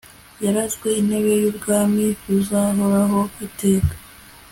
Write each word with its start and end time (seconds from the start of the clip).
yarazwe 0.43 0.87
intebe 1.01 1.31
y'ubwami 1.41 2.05
buzahoraho 2.23 3.21
iteka 3.45 3.93